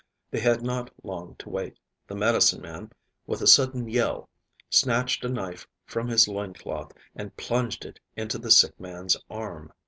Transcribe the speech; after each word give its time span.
They 0.31 0.39
had 0.39 0.63
not 0.63 0.89
long 1.03 1.35
to 1.35 1.49
wait. 1.51 1.77
The 2.07 2.15
medicine 2.15 2.59
man, 2.59 2.91
with 3.27 3.39
a 3.43 3.45
sudden 3.45 3.87
yell, 3.87 4.29
snatched 4.67 5.23
a 5.23 5.29
knife 5.29 5.67
from 5.85 6.07
his 6.07 6.27
loin 6.27 6.55
cloth 6.55 6.91
and 7.15 7.37
plunged 7.37 7.85
it 7.85 7.99
into 8.15 8.39
the 8.39 8.49
sick 8.49 8.79
man's 8.79 9.15
arm. 9.29 9.71